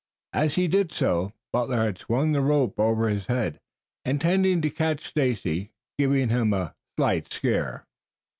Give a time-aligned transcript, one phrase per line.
[0.33, 3.59] As he did so Butler had swung the rope over his head,
[4.03, 7.85] intending to catch Stacy, giving him a slight scare.